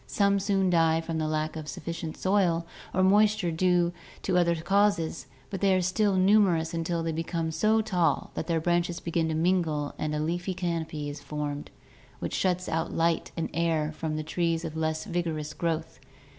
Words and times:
Some 0.07 0.39
soon 0.39 0.71
die 0.71 0.99
from 0.99 1.19
lack 1.19 1.55
of 1.55 1.67
sufficient 1.67 2.17
soil 2.17 2.65
or 2.91 3.03
moisture 3.03 3.49
or 3.49 3.51
due 3.51 3.93
to 4.23 4.35
other 4.35 4.55
causes, 4.55 5.27
but 5.51 5.61
they 5.61 5.75
are 5.75 5.81
still 5.83 6.15
numerous 6.15 6.73
until* 6.73 7.03
they 7.03 7.11
become 7.11 7.51
so 7.51 7.81
tall 7.81 8.31
that 8.33 8.47
their 8.47 8.59
branches 8.59 8.99
begin 8.99 9.29
to 9.29 9.35
mingle 9.35 9.93
and 9.99 10.15
a 10.15 10.19
leafy 10.19 10.55
canopy 10.55 11.07
is 11.07 11.21
formed 11.21 11.69
which 12.17 12.33
shuts 12.33 12.67
out 12.67 12.91
light 12.91 13.31
and 13.37 13.51
air 13.53 13.91
from 13.91 14.15
the 14.15 14.23
trees 14.23 14.65
of 14.65 14.75
less 14.75 15.05
vigorous 15.05 15.53
growth. 15.53 15.99